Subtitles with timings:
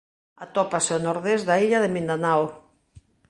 [0.45, 2.43] Atópase ao nordés da illa de Mindanao.